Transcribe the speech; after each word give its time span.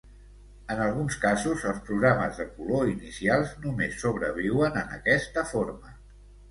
En 0.75 0.79
alguns 0.85 1.17
casos, 1.25 1.65
els 1.73 1.83
programes 1.91 2.41
de 2.41 2.47
color 2.57 2.91
inicials 2.95 3.55
només 3.67 4.03
sobreviuen 4.07 4.85
en 4.85 5.01
aquesta 5.01 5.51
forma. 5.57 5.97